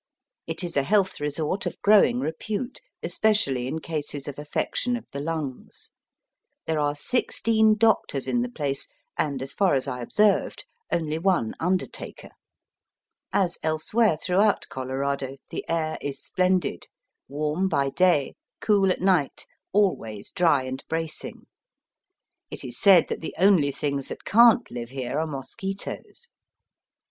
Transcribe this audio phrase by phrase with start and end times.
[0.47, 5.19] It is a health resort of growing repute, especially in cases of affection of the
[5.19, 5.91] lungs.
[6.65, 11.53] There are sixteen doctors in the place, and, as far as I observed, only one
[11.59, 12.31] undertaker.
[13.31, 16.87] As elsewhere through out Colorado the air is splendid,
[17.27, 21.45] warm by day, cool at night, always dry and bracing.
[22.49, 26.29] It is said that the only things that can't live here are mosquitoes.